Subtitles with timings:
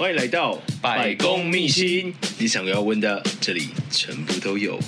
[0.00, 4.80] 欢迎来到百工秘辛，你想要问的，这里全部都有。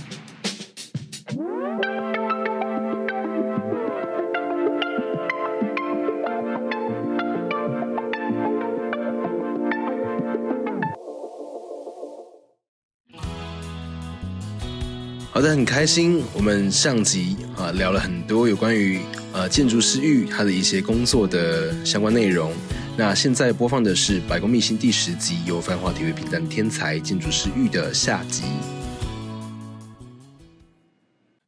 [15.31, 16.23] 好的，很开心。
[16.33, 18.99] 我们上集啊聊了很多有关于
[19.35, 22.51] 呃建筑师玉他的一些工作的相关内容。
[22.95, 28.43] 那现在播放的是《百工秘辛》第十集，由繁华体育平淡天才建筑师玉的下集。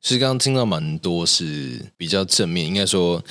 [0.00, 3.22] 其实刚刚听到蛮多是比较正面，应该说。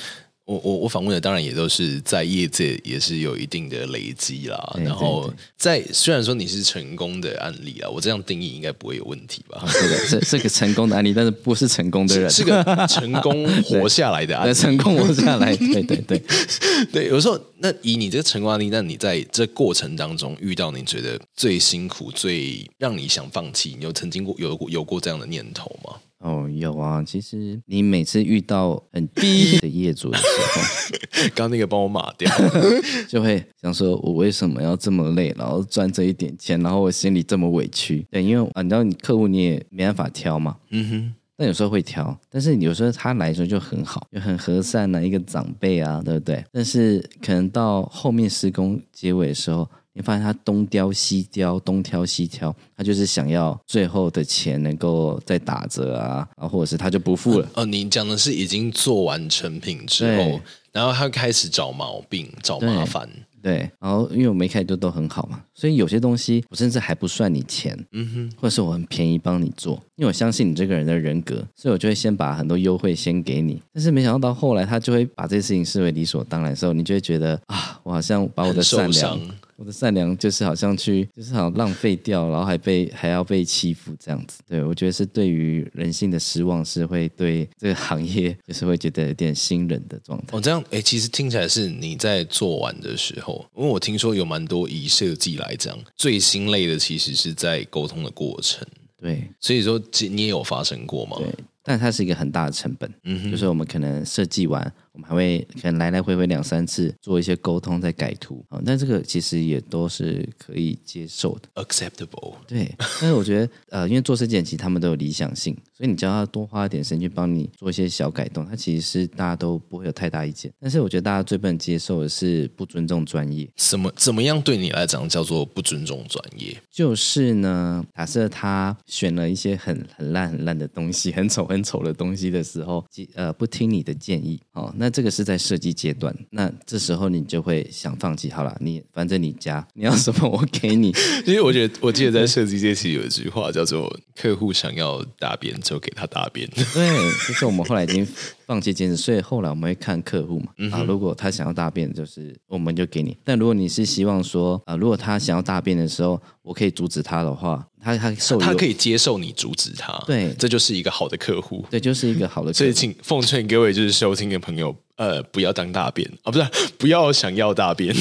[0.46, 9.64] 我我我访问的当然也都是在业界也是有一定的累积啦，对对对，然后在虽然说你是成功的案例啊，我这样定义应该不会有问题吧？
[9.72, 16.22] 这个这是个成功的案例，但是不是成功的人，是，是个成功 活下来的案例，成功活下来，对对对
[16.92, 17.06] 对。
[17.08, 25.96] 有时候那以你这个成功案例，那你在这过程当中遇到你觉得最辛苦、最让你想放弃，你有曾经过有有，有过这样的念头吗？
[26.24, 32.30] 哦，有啊，其实你每次遇到很低的业主的时候，刚 刚那个帮我码掉，
[33.06, 38.06] 就会想说，我为什么要这么累，然后赚这一点钱，然后我心里这么委屈。
[38.10, 41.14] 对，因为啊，你知道你客户你也没办法挑嘛，嗯哼。
[41.36, 46.42] 但有时候会挑，但是有时候他来的时候就很好，就很和善的、啊、一个长辈啊，对不对？
[46.52, 49.68] 但是可能到后面施工结尾的时候。
[49.96, 57.48] 你发现他东雕西雕，东挑西挑，他就是想要最后的钱能够再打折啊，啊，或者是他就不付了。
[57.54, 60.40] 哦，你讲的是已经做完成品之后，
[60.72, 63.08] 然后他开始找毛病、找麻烦。
[63.40, 73.62] 对，然后因为我们一开始都都很好嘛，所以有些东西我甚至还不算你钱，嗯哼，或者是我很便宜帮你做，因为我相信你这个人的人格，所以我就会先把很多优惠先给你。
[73.72, 79.20] 但是没想到到后来，他就会把这些事情视为理所当然的时候，你就会觉得啊，我好像把我的善良。
[79.56, 84.40] 我的善良就是好像去，就是好像浪费掉，然后还被还要被欺负这样子。
[84.48, 90.36] 对，我觉得是对于人性的失望，是会对这个行业就是会觉得有点心冷的状态。
[90.36, 98.66] 哦，这样哎，其实听起来是你在做完的时候，因为我听说有蛮多以设计来讲，最心累的其实是在沟通的过程。
[99.04, 99.78] 对，所以说
[100.10, 101.18] 你也有发生过吗？
[101.18, 101.28] 对，
[101.62, 102.90] 但它是一个很大的成本。
[103.02, 104.72] 嗯哼，就是我们可能设计完。
[104.94, 108.62] 我们还会可能来来回回两三次做一些沟通，再改图啊。
[108.64, 112.34] 但这个其实也都是可以接受的，acceptable。
[112.46, 120.52] 对，但是我觉得 呃，因为做设计其实他们都有理想性，所以你叫他多花一点时间去帮你做一些小改动，他其实是大家都不会有太大意见。
[120.60, 123.48] 但是我觉得大家最不能接受的是不尊重专业。
[123.56, 126.56] 什么怎么样对你来讲叫做不尊重专业？
[126.70, 132.84] 就是呢，假设他选了一些很很烂很烂的东西，很丑很丑的东西的时候，
[133.14, 134.72] 呃，不听你的建议哦。
[134.76, 138.30] 那这个是在设计阶段，那这时候你就会想放弃。
[138.30, 140.94] 好了，你反正你家你要什么我给你。
[141.26, 146.48] 因为我觉得，我记得在设计界其实有一句话叫做“客户想要大便就给他大便”。
[146.74, 146.96] 对，
[147.28, 148.06] 就是我们后来已经
[148.46, 150.52] 放弃坚持，所以后来我们会看客户嘛。
[150.58, 153.16] 嗯、啊，如果他想要大便，就是我们就给你。
[153.24, 157.66] 但如果你是希望说啊，如果他想要大便的时候，我可以阻止他的话。
[157.84, 162.58] 他他受他可以接受你阻止他，对，这就是一个好的客户，对，就是一个好的客户。
[162.58, 166.46] 所以请奉劝各位就是收听的朋友，呃，不要当大便啊，不是，
[166.78, 167.92] 不要想要大便。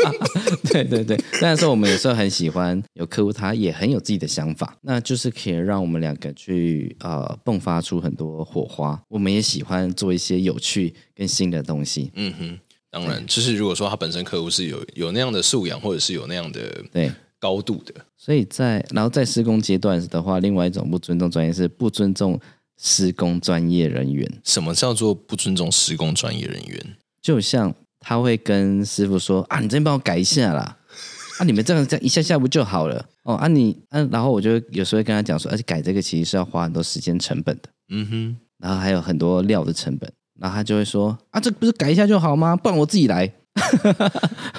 [0.70, 9.00] 对对对，但是我们有时候很喜欢有客户，他也很有自己的想法，那就是可以让我们两个去呃迸发出很多火花。
[9.08, 12.10] 我们也喜欢做一些有趣跟新的东西。
[12.14, 12.58] 嗯哼，
[12.90, 17.10] 当然，就是如果说他本身客户是有有那样的素养，或者是有那样的对。
[17.38, 22.40] 高度的，所以在然后在施工阶段的话，另外一种不尊重专业是不尊重
[22.80, 24.30] 施工专业人员。
[24.44, 26.96] 什么叫做不尊重施工专业人员？
[27.22, 30.76] 就像他会跟师傅说啊，你这边帮我改一下啦，
[31.38, 33.04] 啊，你们这样这样一下下不就好了？
[33.24, 42.54] 哦，啊你，啊，然后我就有时候会跟他讲说，而且改这个其实是要花很多时间成本的，嗯哼，然后还有很多料的成本，然后他就会说啊，这不是改一下就好吗？
[42.54, 43.32] 不然我自己来。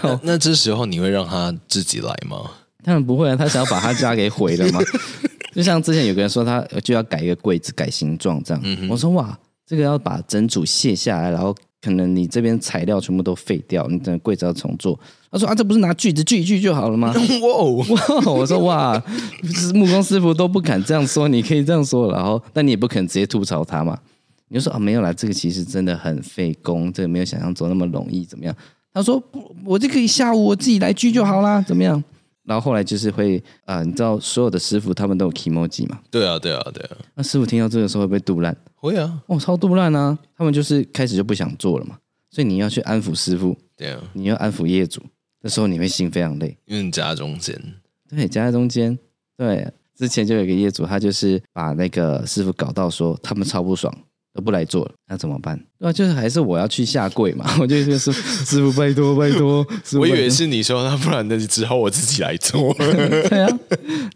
[0.01, 2.51] 那，那这时候你会让他自己来吗？
[2.83, 4.79] 当然不会啊，他想要把他家给毁了嘛。
[5.53, 8.61] 就像之前有个人说，他就要改一个柜子，改形状这样。
[8.63, 14.97] 嗯、我说哇，这个要把整组卸下来，然后可能你这边材料全部都废掉，你整个柜子要重做。
[15.31, 17.11] 他说啊，这不是拿锯子锯一锯就好了吗？
[17.41, 17.47] 哇
[18.23, 18.31] 哇！
[18.31, 19.03] 我说哇，
[19.73, 22.11] 木工师傅都不敢这样说，你可以这样说。
[22.11, 23.97] 然后，但你也不肯直接吐槽他嘛。
[24.49, 28.55] 你就说啊，没有啦，这个其实真的很费工，这个没有想象中那么容易，怎么样？
[28.93, 32.01] 他说不，我就可以下午我自己来锯就好啦，怎么样？
[32.47, 35.99] 然后后来就是会啊、呃，你知道所有的师傅他们都有 kimoji 嘛？
[36.09, 36.97] 对啊，对啊，对啊。
[37.13, 38.55] 那师傅听到这个时候会不会赌烂？
[38.75, 40.17] 会啊，哦，超赌烂啊！
[40.37, 41.97] 他们就是开始就不想做了嘛。
[42.29, 45.01] 所以你要去安抚师傅，对啊，你要安抚业主，
[45.41, 47.61] 那时候你会心非常累，因为你夹在中间。
[48.09, 48.97] 对，夹在中间。
[49.35, 53.93] 对，之前就有一个业主，他就是把那个师傅搞到说他们超不爽。
[54.37, 55.59] 都不来做了，那怎么办？
[55.79, 57.43] 那就是还是我要去下跪嘛。
[57.59, 58.13] 我就说
[58.45, 59.65] 师傅拜托拜托。
[59.99, 62.71] 我以为是你说，那不然那就只好我自己来做。
[62.77, 63.59] 对啊，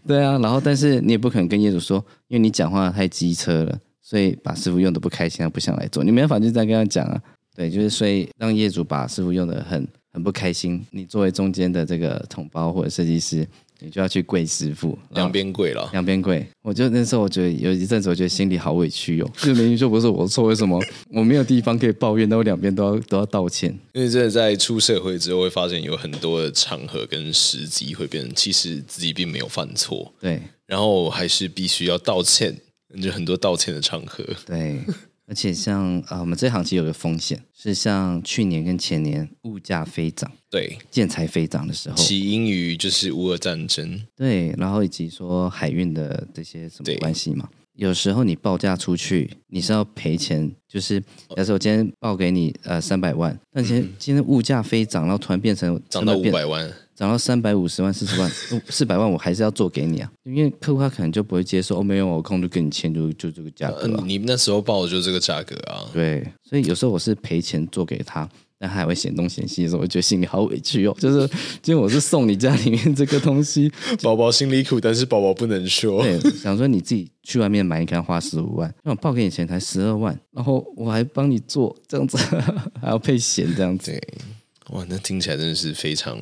[0.05, 0.37] 对啊。
[0.37, 1.97] 然后，但是你也不可能跟业主说，
[2.27, 6.03] 因为你讲话太机车了，所以把师傅用的不开心，他不想来做。
[6.03, 7.19] 你没办法就这样跟他讲啊。
[7.55, 10.85] 对，就是所以让业主把师傅用的很很不开心。
[10.91, 13.47] 你作为中间的这个统包或者设计师。
[13.83, 16.45] 你就要去跪师傅，两边跪了，两边跪。
[16.61, 19.31] 我就那时候，我觉得有一阵子，我觉得心里好委屈哟、哦。
[19.37, 20.79] 就明明就不是我错，为什么
[21.09, 22.29] 我没有地方可以抱怨？
[22.29, 23.75] 但我两边都要都要道歉。
[23.93, 32.55] 因为真的在出社会之后，会发现有很多的场合跟时机会变成，其实自己并没有犯错，对，然后还是必须要道歉，
[33.01, 34.79] 就很多道歉的场合，对。
[35.31, 50.99] 而且像啊，我们这行其实有个风险，是像去年跟前年物价飞涨，对，建材飞涨的时候，起因于就是乌俄战争，对，然后以及说海运的这些什么关系嘛，有时候你报价出去，你是要赔钱，就是
[51.33, 56.69] 假设我今天报给你呃三百万，但其实今天物价飞涨，然后突然变成涨到五百万。
[57.01, 58.31] 涨到三百五十万、四十万、
[58.69, 61.79] 四百万，我还是要做给你啊，因为客户他可能就不会接受。
[61.79, 64.03] 哦，没有，我空就跟你签，就就这个价格，啊。
[64.05, 65.89] 你那时候报的就是这个价格啊。
[65.91, 70.95] 对，所以有时候我是赔钱做给他，但他还会嫌东嫌西的时候，我觉得心里好委屈哦。
[70.99, 71.27] 就是
[71.63, 73.71] 今天我是送你家里面这个东西，
[74.03, 76.03] 宝宝心里苦，但是宝宝不能说。
[76.03, 82.15] 对，想说你自己去外面买，你可能花十五万，那我报给你钱才十二万，然后我还帮你做这样子，
[82.79, 83.99] 还要配钱这样子。
[84.69, 86.15] 哇，那听起来真的是非常。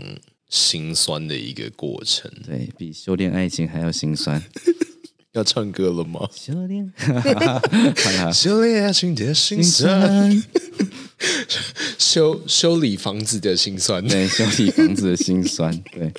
[0.50, 4.44] 心酸的一个过程，对，比修炼爱情还要心酸。
[5.34, 6.28] 要唱歌了吗？
[6.36, 6.92] 修炼，
[8.34, 10.44] 修炼爱情的心酸，
[12.00, 16.12] 修修理房子的心酸，对，修理房子的心酸，对。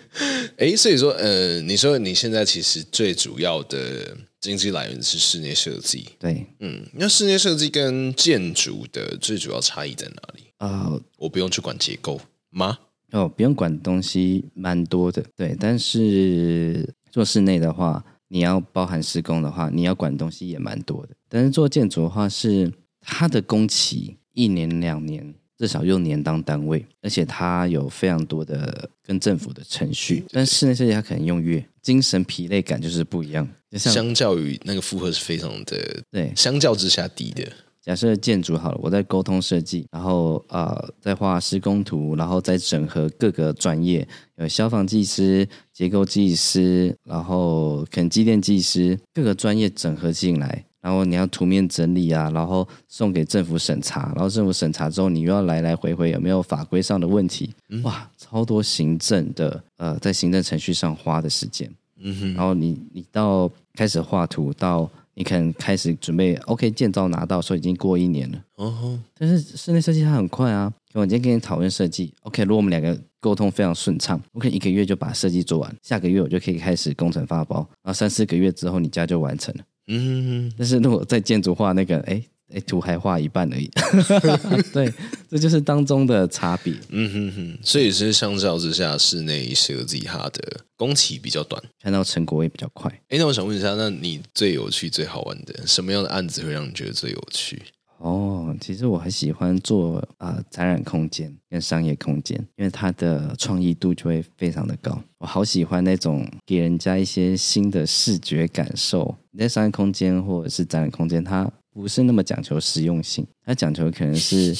[0.56, 10.44] 哎，所以说，呃，你说你现在其实最主要的经济来源是室内设计，对，嗯，那室内设计跟建筑的最主要差异在哪里？
[10.56, 12.18] 啊、呃，我不用去管结构
[12.48, 12.78] 吗？
[13.16, 15.56] 哦，不用管的东西蛮多的，对。
[15.58, 21.14] 但是做室内的话，你要包含施工的话，你要管的东西也蛮多的。
[21.28, 22.70] 但是做建筑的话，是
[23.00, 30.24] 它的工期一年两年，至少用年当单位，而且它有非常多的跟政府的程序。
[30.30, 33.48] 但室内设计它可能用月，精神疲累感就是不一样。
[33.70, 37.50] 就像相较于那个负荷是非常的，对，相较之下低的。
[37.86, 44.06] 假设建筑好了，我在沟通设计，然后呃，再画施工图，然后再整合各个专业，
[44.38, 57.54] 有消防技师、结构技师，然后可能机电技师，各个专业整合进来，然后你要图面整理啊，然后送给政府审查，然后政府审查之后，你又要来来回回有没有法规上的问题？
[57.84, 61.70] 哇，超多行政的呃，在行政程序上花的时间。
[62.00, 64.90] 嗯哼，然后你你到开始画图到。
[65.16, 68.38] 你可能开始准备，OK，建造拿到，说已经过一年了。
[68.56, 68.98] 哦、uh，huh.
[69.18, 70.72] 但是室内设计它很快啊。
[70.92, 79.64] 我今天跟你讨论设计，OK，如果我们两个沟通非常顺畅，我可以一个月就把设计做完，下个月我就可以开始工程发包，然后三四个月之后你家就完成了。
[79.88, 80.54] 嗯、uh，huh.
[80.58, 82.22] 但是如果在建筑画那个，哎。
[82.56, 83.70] 哎，图还画一半而已，
[84.72, 84.90] 对，
[85.28, 86.72] 这就是当中的差别。
[86.88, 92.90] 嗯哼哼，所以是相较之下，室内设计它的工期比较短，看到成果也比较快。
[93.10, 97.60] 哎，那我想问一下，那你最有趣、最好玩的什么样的案子会让你觉得最有趣？
[97.98, 105.02] 哦，其实我很喜欢做啊、呃、展览空间跟商业空间，因为它的创意度就会非常的高。
[105.18, 109.16] 我好喜欢那种给人家一些新的视觉感受。
[109.30, 114.56] 你在商业空间或者是展览空间，它不是那么讲求实用性，它讲求可能是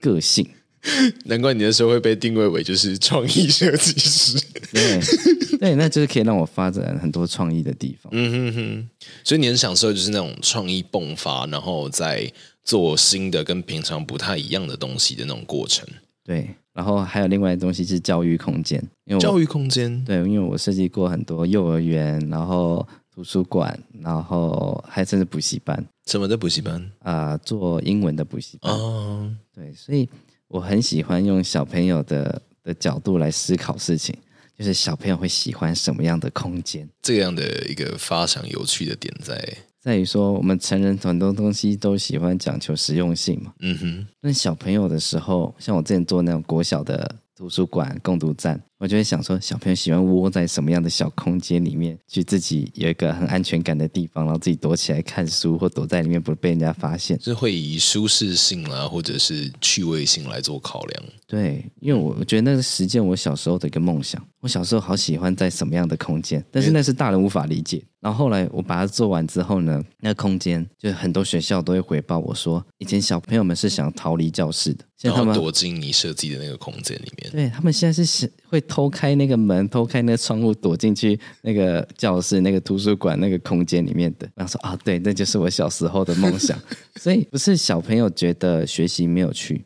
[0.00, 0.48] 个性。
[1.26, 4.38] 难怪你那时候会被定位为就是创意设计师。
[4.72, 5.00] 对，
[5.58, 8.10] 对，那就是可以让我发展很多创意的地方。
[8.16, 8.88] 嗯哼哼，
[9.22, 12.32] 所以你很享受就是那种创意迸发，然后再
[12.64, 15.86] 做新的跟平常不太一样的东西的那种过程。
[16.24, 20.02] 对，然后还有另外的东西是教育空间，因为教育空间。
[20.06, 22.88] 对，因为我设计过很多幼儿园，然后。
[23.20, 27.38] 图书馆，然后还甚至补习班，什么的补习班啊、呃？
[27.44, 28.72] 做英文的补习班。
[28.72, 30.08] 哦，对，所以
[30.48, 34.16] 我很喜欢用小朋友的的角度来思考事情，
[34.56, 36.88] 就是小朋友会喜欢什么样的空间？
[37.02, 43.52] 这样的一个发想有趣的点在在于说，我们成人很多东西都喜欢讲求实用性嘛。
[43.60, 57.20] 嗯哼，那小朋友的时候，像我之前做那种国小的图书馆共读站，我就会想说，小朋友喜欢窝在什么样的小空间里面，去自己有一个很安全感的地方，然后自己躲起来看书，或躲在里面不被人家发现。
[57.20, 61.04] 是会以舒适性啊，或者是趣味性来做考量。
[61.26, 64.20] 对，因为我我觉得那是实践我小时候的一个梦想。
[64.40, 67.84] 我小时候好喜欢在什么样的空间，但是那是大人无法理解。
[68.00, 77.30] 然后后来我把它做完之后呢，那个空间就很多学校都会回报我说，以前小朋友们是想逃离教室的，现在他们躲进你设计的那个空间里面。
[77.30, 84.30] 对，他们现在是会偷开那个门，偷开那个窗户，躲进去那个教室、那个图书馆那个空间里面的。
[84.36, 86.56] 然后说啊，对，那就是我小时候的梦想。
[86.94, 89.64] 所以不是小朋友觉得学习没有趣。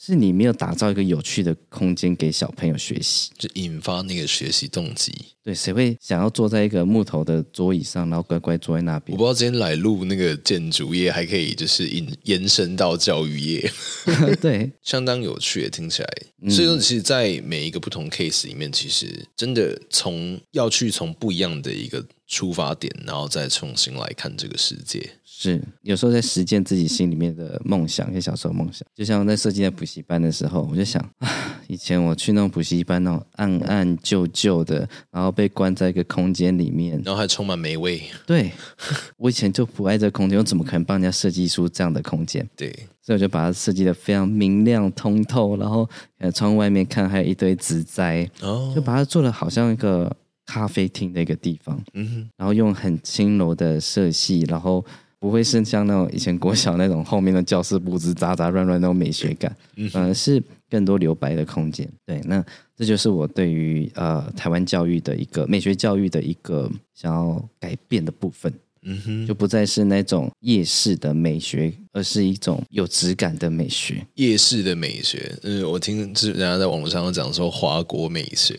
[0.00, 5.12] 是你没有打造一个有趣的空间给小朋友学习，就引发那个学习动机。
[5.42, 9.16] 对，谁会想要坐在一个木头的桌椅上，然后乖乖坐在那边？
[9.16, 13.72] 我不知道今天来录那个建筑业，还可以就是引延伸到教育业。
[14.40, 16.08] 对，相当有趣，听起来。
[16.48, 25.17] 所以说，其实，在每一个不同 case 里面，其实真的从要去从不一样的一个出发点，然后再重新来看这个世界。
[25.40, 28.84] 是，有时候在实践自己心里面的梦想，跟小时候梦想。
[28.92, 31.30] 就像在设计在补习班的时候，我就想啊，
[31.68, 34.78] 以前我去那种补习班，那种暗暗旧旧的，
[35.12, 38.02] 然后被关在一个空间里面，然后还充满霉味。
[38.26, 38.50] 对，
[39.16, 42.44] 我以前就不爱这个空间，我怎么可能帮人家设计出这样的空间？
[42.56, 50.12] 对，所以我就把它设计的非常明亮通透，然后呃，窗外面看还有一堆植栽，哦，就把它做得好像一个
[50.44, 51.80] 咖啡厅的一个地方。
[51.94, 54.84] 嗯哼，然后用很轻柔的色系，然后。
[55.20, 59.54] 不会是像那种以前国小那种后面的教室布置杂杂乱乱那种美学感，
[59.90, 61.88] 反而是更多留白的空间。
[62.06, 62.44] 对，那
[62.76, 68.52] 这就是我对于呃台湾教育的一个美学教育的一个想要改变的部分。
[68.82, 74.06] 嗯哼，就不再是那种夜市的美学，而是一种有质感的美学。
[74.14, 78.56] 夜市的美学，嗯，我听是人家在网络上讲说华国美学。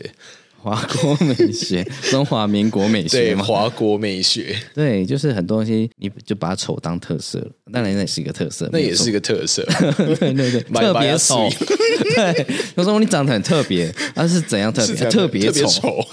[0.61, 3.43] 华国美学， 中华民国美学嘛？
[3.43, 9.63] 对，华国美学，对，就是很多东西，你就把它丑当特色了，当然那也是一个特色，那也是一个特色，
[9.97, 11.49] 对 对对， 特别丑。
[12.15, 15.09] 对，他说你长得很特别，那是怎样特别？
[15.09, 16.05] 特别丑。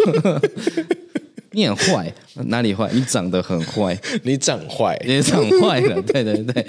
[1.53, 2.13] 你很坏，
[2.49, 2.91] 哪里坏？
[2.93, 6.01] 你长得很坏，你长坏，你长坏了。
[6.03, 6.67] 对对对，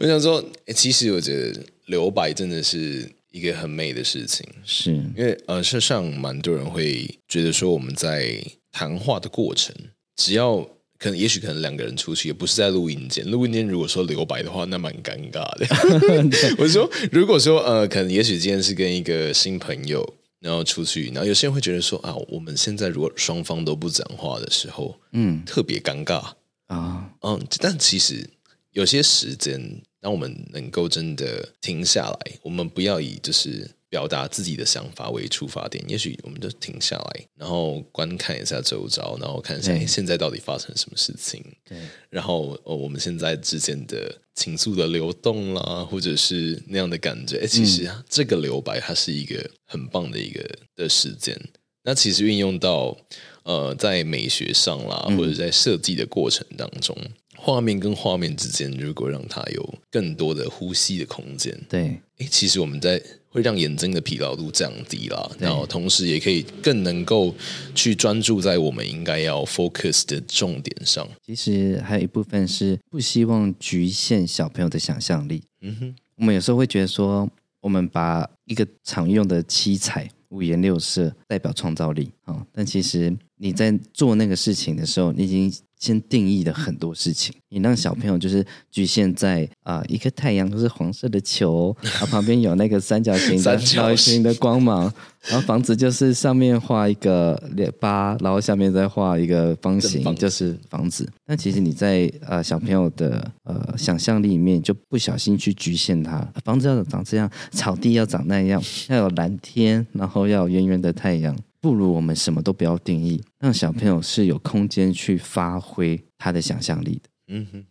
[0.00, 0.42] 我想说，
[0.74, 3.06] 其实我觉得留白真的是。
[3.30, 8.42] 一个很美的事情，是因为呃，事实上蛮多人会觉得说，我们在
[8.72, 9.74] 谈话的过程，
[10.16, 10.58] 只要
[10.98, 13.28] 可能，也许可能两个人出去，也不是在录音间。
[13.30, 15.66] 录音间如果说留白的话，那蛮尴尬的。
[16.58, 20.04] 我说，如果说呃，可能也许今天是跟一个新朋友，
[20.40, 26.32] 然后出去，然后有些人会觉得说啊，我们现在如果双方都不讲话的时候，嗯，特别尴尬
[26.66, 28.28] 啊，嗯，但其实
[28.72, 29.82] 有些时间。
[30.00, 41.44] 当我们能够真的停下来，我们不要以就是表达自己的想法为出发点，也许我们就停下来，然后观看一下周遭，然后看一下现在到底发生什么事情。
[41.64, 41.76] 对，
[42.10, 51.36] 然后我们现在之间的情愫的流动啦，或者是那样的感觉，其实这个留白它是一个很棒的一个的时间。
[51.82, 52.96] 那其实运用到
[53.42, 56.96] 呃在美学上啦，或者在设计的过程当中。
[57.40, 67.32] 画面跟画面之间，如果让它有更多的呼吸的空间，对，诶，其实我们在会让眼睛的疲劳度降低啦，然后同时也可以更能够
[67.74, 71.08] 去专注在我们应该要 focus 的重点上。
[71.24, 75.42] 其实还有一部分是不希望局限小朋友的想象力。
[75.60, 77.28] 嗯哼，我们有时候会觉得说，
[77.60, 85.52] 我们把一个常用的七彩五颜六色代表创造力啊，但其实你在做那个事情的时候，你已经。
[85.78, 94.92] 先定义的很多事情，你让小朋友就是局限在啊、呃，一个太阳就是黄色的球，然 后旁边有那个三角形的三角形的光芒，
[95.28, 101.08] 然后房子就是上面画一个列巴，然后下面再画一个方形，就是房子。
[101.24, 111.36] 但其实你在呃小朋友的呃想象力里面，就不小心去局限他，房子要长这样，草地要长那样，要有蓝天，然后要有圆圆的太阳。
[111.68, 117.10] 不如我们什么都不要定义，让小朋友是有空间去发挥他的想象力的。
[117.26, 117.64] 嗯哼，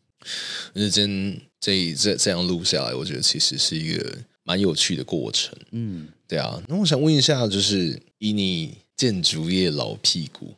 [0.76, 5.58] 日间这这这样录下来，我觉得其实是一个蛮有趣的过程。
[5.72, 6.62] 嗯，对啊。
[6.68, 10.54] 那我想问一下，就是以你建筑业老屁股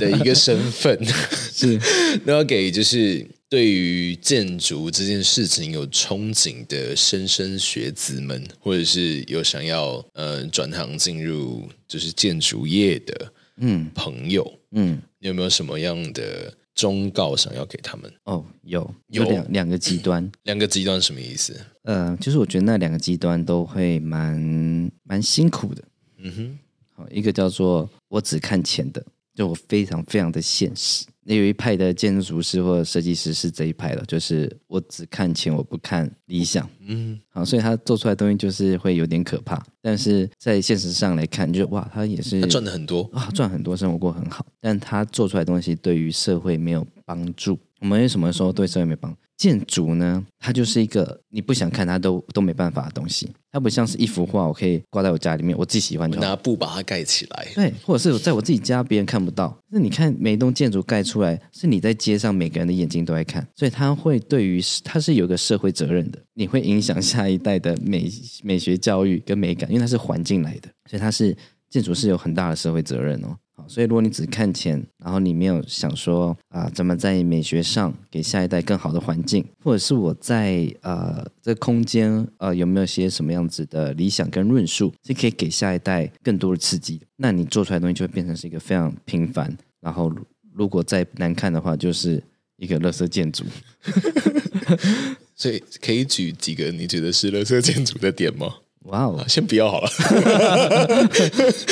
[0.00, 0.98] 的一个身份，
[1.30, 1.78] 是
[2.26, 3.24] 那要给就是。
[3.50, 18.10] 对于建筑这件事情有憧憬的莘莘学子们，或者是有想要呃转行进入就是建筑业的嗯朋友嗯，嗯你有没有什么样的忠告想要给他们？
[18.22, 21.60] 哦，有有两两个极端，两个极端什么意思？
[21.82, 25.82] 呃，就是我觉得那两个极端都会蛮蛮辛苦的。
[26.18, 26.58] 嗯哼，
[26.94, 29.04] 好，一个叫做我只看钱的，
[29.40, 31.06] 就我非常非常的现实。
[31.22, 36.68] 那有一派的建筑师或者设计师是这一派的，就是我只看钱，我不看理想。
[36.86, 39.64] 嗯，好，所以他做出来的东西就是会有点可怕。
[39.80, 44.44] 但是在现实上来看，就哇，他也是他赚的很多啊，赚很多，生活过很好。
[44.60, 47.58] 但他做出来的东西对于社会没有帮助。
[47.80, 49.18] 我们为什么说对社会没帮助？
[49.40, 53.26] 建筑呢，它就是一个你不想看它都都没办法的东西。
[53.50, 57.48] 它不像是一幅画，我可以挂在我家里面，我自己喜欢就拿布把它盖起来。
[57.54, 59.58] 对，或者是在我自己家，别人看不到。
[59.70, 66.18] 那你看每一栋建筑盖出来，是你在街上每个人的眼睛都在看，所以它会对于它是有个社会责任的。
[66.34, 68.10] 你会影响下一代的美
[68.44, 71.34] 美学教育跟美感，因为它是环境来的，所以它是
[71.70, 73.34] 建筑是有很大的社会责任哦。
[73.68, 89.56] 所以，如果你只看钱，然后你没有想说啊、怎么在美学上给下一代更好的环境，或者是我在呃这空间呃有没有些什么样子的理想跟论述，是可以给下一代更多的刺激，那你做出来的东西就会变成是一个非常平凡。
[89.80, 90.12] 然后，
[90.52, 92.22] 如果再难看的话，就是
[92.56, 93.44] 一个垃圾建筑。
[95.34, 98.56] 所以，可以举几个你觉得是垃圾建筑的点吗？
[98.86, 99.88] 哇哦，先不要好了。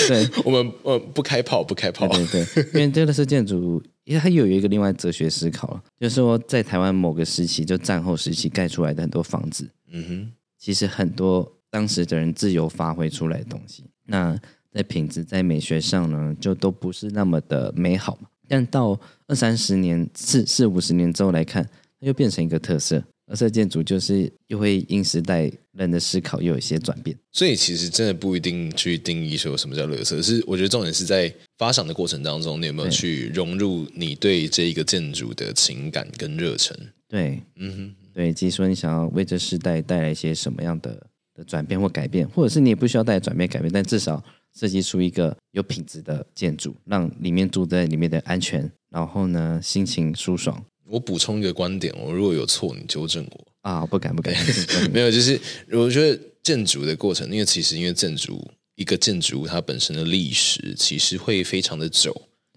[0.09, 2.07] 对， 我们呃不开炮，不开炮。
[2.09, 14.39] 对对对，因为这个是建筑，因为它有一个另外哲学思考，就是说在台湾某个时期，就战后时期盖出来的很多房子，嗯哼，其实很多当时的人自由发挥出来的东西，那
[14.71, 18.29] 在品质在美学上呢，就都不是那么的美好嘛。
[18.47, 21.63] 但到二三十年、四四五十年之后来看，
[22.01, 23.03] 它又变成一个特色。
[23.29, 36.75] 而这建筑就是又会因时代人的思考又有一些转变，所以其实真的不一定去定义说什么叫垃圾，是我觉得重点是在发想的过程当中，你有没有去融入你对这一个建筑的情感跟热忱？
[37.07, 44.25] 对，嗯哼，对，即说你想要为这世代带来一些什么样的的转变或改变，或者是你也不需要带来转变改变，但至少
[44.59, 50.65] 设计出一个有品质的建筑，让里面住在里面的安全，然后呢心情舒爽。
[50.89, 53.47] 我补充一个观点，我如果有错，你纠正我。
[53.61, 53.85] 啊！
[53.85, 54.35] 不敢不敢，
[54.93, 55.39] 没有，就是
[55.71, 62.15] 我觉得建筑的过程，因为其实因为建筑一个建筑它本身的历史其实会非常的久，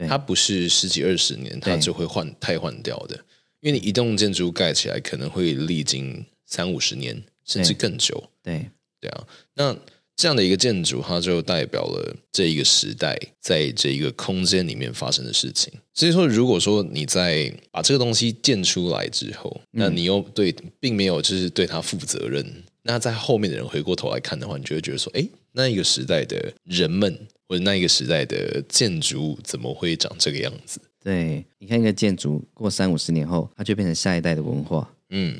[0.08, 3.16] 它不是十几二十年它就会换汰换掉的，
[3.60, 8.70] 因为你一栋建筑盖起来可能会历经三五十年甚至更久，对。
[9.02, 9.78] 对啊，那。
[10.22, 15.74] 这样的一个建筑，它就代表了这一个时代在这一个空间里面发生的事情。
[15.96, 22.46] 所以说，如果说你在把这个东西建出来之后，那你又对并没有就是对它负责任，
[22.84, 27.12] 那在后面的人回过头来看的话，你就会觉得说，哎，那一个时代的人们
[27.48, 30.80] 或者那一个时代的建筑物怎么会长这个样子？
[31.04, 34.88] 对，你看一个建筑过三五十年后，它就变成下一代的文化。
[35.12, 35.38] 嗯，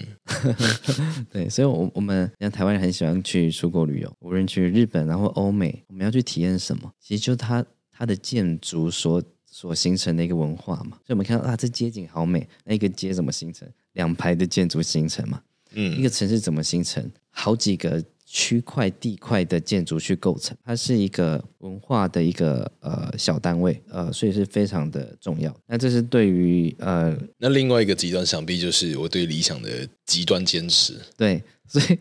[1.32, 6.92] 对，所以，我我们像台湾人很喜欢去出国旅游，无论去日本，然后欧美，我们要去体验什么？
[7.00, 10.98] 其实就它它的建筑所所形成的一个文化嘛。
[10.98, 13.68] 所以我们看到啊，这街景好美，那一个街怎么形成？
[13.94, 15.42] 两排的建筑形成嘛。
[15.74, 17.10] 嗯，一个城市怎么形成？
[17.32, 18.04] 好几个。
[18.34, 25.54] 区块地块的建筑去构成，它是一个文化的一个呃小单位，呃，所以是非常的重要。
[25.68, 29.70] 那这是对于呃，那另外一个极端，想必就是我对理想的
[30.06, 30.96] 极端坚持。
[31.18, 32.00] 对， 所以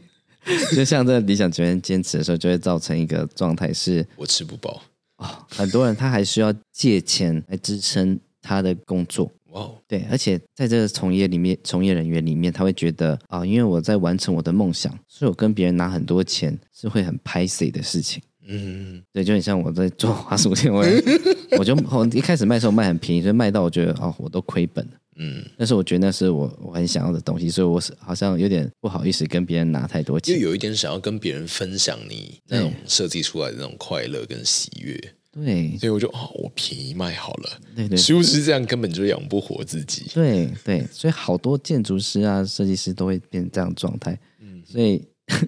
[0.77, 4.81] 就像这理想极端坚持的时候，就会造成一个状态是，我吃不饱
[5.17, 9.29] 哦，很多人他还需要借钱来支撑他的工作。
[9.53, 9.79] 哇，Wow.
[9.87, 18.23] 对，而且在这个从业里面，从业人员里面，他会觉得啊，因为我在完成我的梦想，所以我跟别人拿很多钱是会很拍谢的事情。
[18.47, 20.85] 嗯，对，就很像我在做华书店，我
[21.59, 24.93] 我就我一开始卖的时候卖很便宜，所以卖到我觉得哦，我都亏本了。
[25.23, 34.99] 嗯，但是我觉得那是我我很想要的东西，所以我是好像有点不好意思跟别人拿太多钱，就有一点想要跟别人分享你那种设计出来的那种快乐跟喜悦。
[35.33, 37.51] 对，所以我就哦，我便宜卖好了。
[37.77, 38.67] 对对，是不是这样？
[38.67, 40.07] 根本就养不活自己。
[40.13, 44.19] 对对，所以好多建筑师啊、设计师都会变成这样状态。
[44.41, 45.01] 嗯，所以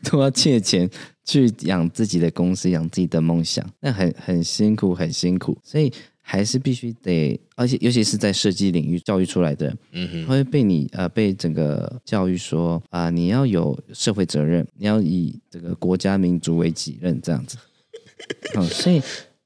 [0.04, 0.88] 都要借钱
[1.24, 5.58] 去养自己的公司，养自己的梦想，那很很辛苦，很辛苦。
[5.64, 17.56] 所以还是必须得，而且尤其是在设计领域教育出来的，嗯哼，会被你呃被整个教育说啊、呃，你要有社会责任，你要以这个国家民族为己任，这样子。
[18.54, 19.02] 嗯，所以。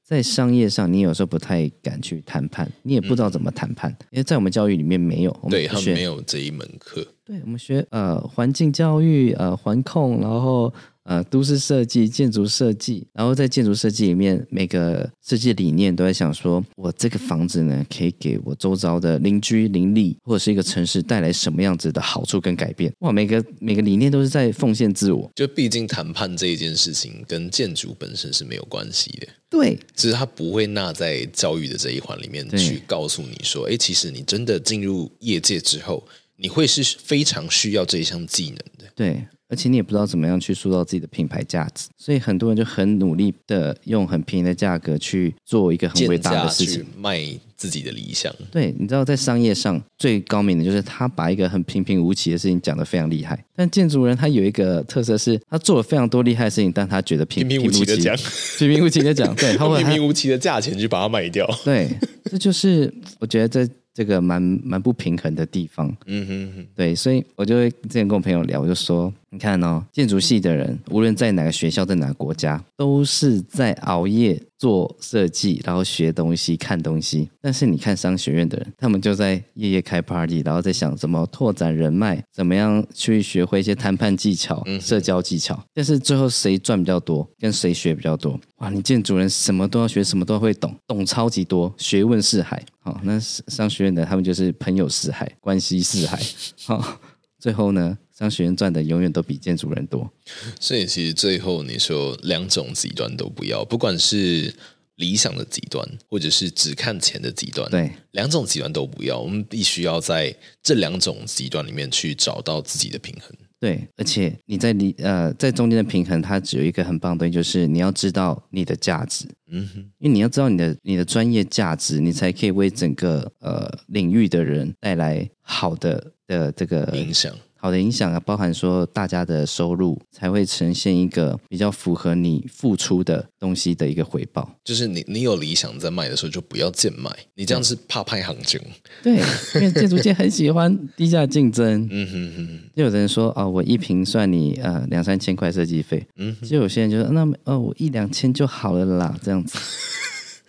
[0.07, 7.05] 在商业上，你有时候不太敢去谈判，你也不知道怎么谈判，嗯、因为在我们教育里面没有，我们对他们没有这一门课。
[7.25, 10.73] 对，我们学呃环境教育，呃环控，然后
[11.07, 22.91] 呃都市设计、建筑设计，然后在建筑设计里面，每个设计理念都在想说，我这个房子呢，可以给我周遭的邻居、邻里或者是一个城市带来什么样子的好处跟改变？
[22.99, 25.31] 哇，每个每个理念都是在奉献自我。
[25.33, 36.03] 就毕竟谈判这一件事情跟建筑本身是没有关系的，对，只是他不会纳在教育的这一环里面去告诉你说，哎，其实你真的进入业界之后。
[36.39, 47.21] 你会是非常需要这一项技能的，对，而且你也不知道怎么样去塑造自己的品牌价值，所以很多人就很努力的用很便宜的价格去做一个很伟大的事情，卖
[47.55, 48.33] 自己的理想。
[48.51, 58.15] 对，你知道在商业上最高明的就是他把一个很平平无奇的事情讲得非常厉害，但建筑人他有一个特色是，他做了非常多厉害的事情，但他觉得平平无奇的讲，
[58.57, 61.89] 平平无奇的讲，对， 他会平平无奇的价钱去把它卖掉，对，
[62.25, 63.73] 这就是我觉得这。
[63.97, 77.29] 这个蛮蛮不平衡的地方，嗯哼哼，对，所以我就会之前跟我朋友聊，我就说，你看哦，建筑系的人，无论在哪个学校，在哪个国家，都是在熬夜做设计，然后学东西、看东西。
[77.41, 85.61] 但是你看商学院的人，他们就在夜夜开 party，然后在想怎么拓展人脉，怎么样去学会一些谈判技巧、社交技巧。
[85.73, 88.39] 但是最后谁赚比较多，跟谁学比较多？
[88.59, 92.63] 哇，你建筑人什么都要学，什么都会懂，懂超级多，学问四海。
[92.79, 96.17] 好，那商学院的他们就是朋友四海，关系四海。
[96.65, 96.99] 好，
[97.47, 100.11] 最后呢，商学院赚的永远都比建筑人多。
[100.59, 104.53] 所以其实最后你说两种极端都不要，不管是
[104.95, 109.17] 理想的极端，或者是只看钱的极端，对，两种极端都不要。
[109.17, 113.33] 我们必须要在这两种极端里面去找到自己的平衡。
[113.61, 119.25] 对，而且你在你呃在中间的平衡，它只有一个很棒的东西，就是你要知道你的价值。
[119.49, 127.33] 嗯哼，因为你要知道你的你的专业价值，你才可以为整个呃领域的人带来好的的这个影响。
[127.59, 134.47] 好的影响啊，包含说大家的收入才会呈现一个比较符合你付出的东西的一个回报。
[134.63, 138.61] 就是你你有理想在卖的时候，就不要贱卖，你这样是怕拍行情。
[139.01, 139.15] 对，
[139.55, 141.85] 因为建筑界很喜欢低价竞争。
[141.89, 142.59] 嗯哼哼。
[142.75, 146.05] 就有的人说啊、哦，我一瓶算你呃两三千块设计费。
[146.17, 146.47] 嗯哼。
[146.47, 149.57] 就有些人就说那哦，我一两千就好了啦，这样子。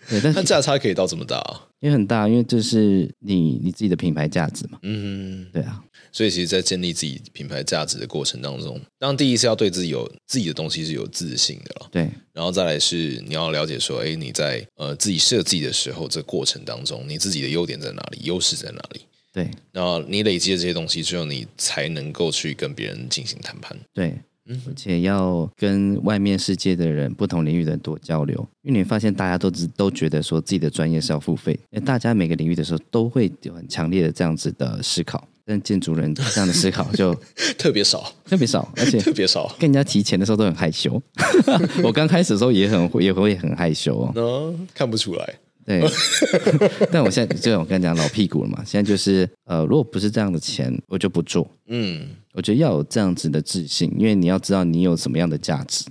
[0.09, 1.67] 对，但价差可以到这么大啊？
[1.79, 4.79] 也很大，因为这是你你自己的品牌价值嘛。
[4.81, 5.81] 嗯，对啊。
[6.11, 11.87] 所以，其实，在建立自己品牌价值的过程当中，当然第一是要对自己有自己的东西是有自信的了。
[11.91, 12.09] 对。
[12.33, 19.01] 然后再来是你要了解说，哎，你在呃自己设计的时候，这过程当中，你自己的优点在哪里，优势在哪里？
[19.31, 19.47] 对。
[19.71, 23.77] 然后你累积了这些东西之后，你才能够去跟别人进行谈判。
[23.93, 24.17] 对。
[24.67, 37.13] 而且要跟外面世界的人、不同领域的人多交流，因为你发现大家都只都觉得说自己的专业是要付费，因为大家每个领域的时候都会有很强烈的这样子的思考，但建筑人这样的思考就
[37.57, 41.01] 特别少，特别少，而且特别少，跟人家提钱的时候都很害羞。
[41.83, 43.99] 我刚开始的时候也很也会很害羞。
[43.99, 45.35] 哦，嗯，看不出来。
[45.69, 45.83] 对，
[46.91, 51.47] 但我现在就我跟你讲老屁股了嘛，现在就是呃，如果不是这样的钱，我就不做。
[51.67, 55.85] 嗯，我觉得要有这样子的自信，因为你要知道你有什么样的价值。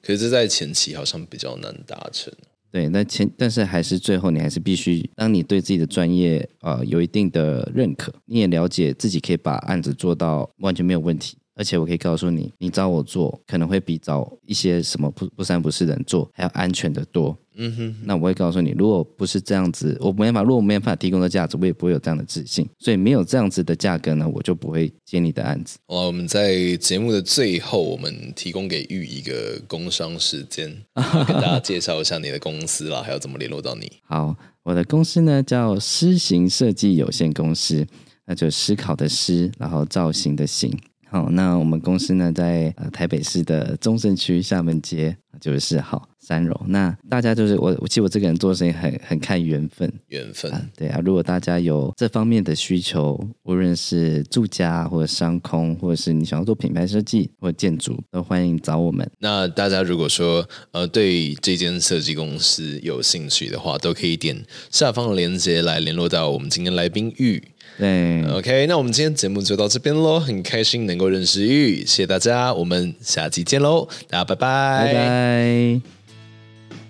[0.00, 2.32] 可是在前期好像比较难达成。
[2.70, 11.36] 对，那前但是还是最后你还是必须，当你对自己的专业呃有一定的认可，你也了解自己可以把案子做到完全没有问题。
[11.54, 17.36] 而且我可以告诉你，你找我做可能会比找一些什么不不三不四的人做还要安全的多。
[17.56, 22.68] 嗯哼，那我会告诉你，如果不是这样子，我没办法，如果我没办法提供的价值，我也不会有这样的自信。
[22.80, 25.78] 所以没有这样子的价格呢，我就不会接你的案子。
[25.86, 30.68] 哇，我们在节目的最后，我们提供给玉一个工商时间，
[31.28, 33.88] 跟大家介绍一下你的公司啦，还要怎么联络到你？
[34.02, 37.86] 好，我的公司呢叫思行设计有限公司，
[38.26, 40.76] 那就思考的思，然后造型的型。
[41.14, 46.60] 好，那我们公司呢，在呃台北市的中正区厦门街九十四号三楼。
[46.66, 50.60] 那大家就是我，我其实我这个人做生意很很看缘分，缘分、啊。
[50.76, 59.08] 对啊，如果大家有这方面的需求，无论是住家或者商空，或者是你想要做品牌设计或者建筑，都欢迎找我们。
[59.20, 67.40] 那大家如果说呃对这间设计公司有兴趣的话，都可以点下方的链接来联络到我们今天来宾玉。
[67.76, 75.80] 对，OK，那我们今天节目就到这边喽，很开心能够认识玉，谢谢大家，我们下期见喽，大家拜拜，拜拜。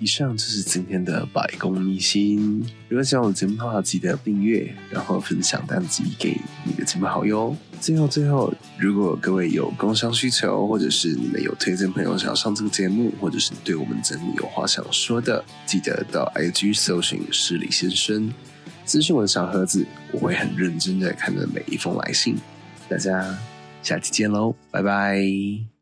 [0.01, 7.57] 以上就是今天的百公秘辛，如果喜欢我的节目的话，记得订阅，然后分享单集给你的亲朋好友。
[7.81, 18.31] 最后，最后，如果各位有工商需求，或者是你们有推荐朋友想要上这个节目，或者是对我们节目有话想说的，记得到 IG 搜寻失礼先生。
[18.87, 22.37] 咨询我的小盒子，我会很认真的看着每一封来信。
[22.89, 23.37] 大家
[23.83, 25.74] 下期见喽，拜拜。